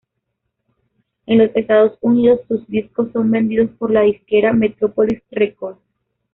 En 1.27 1.37
los 1.37 1.55
Estados 1.55 1.99
Unidos, 2.01 2.39
sus 2.47 2.65
discos 2.65 3.11
son 3.13 3.29
vendidos 3.29 3.69
por 3.77 3.91
la 3.91 4.01
disquera 4.01 4.51
Metropolis 4.51 5.21
Records. 5.29 5.77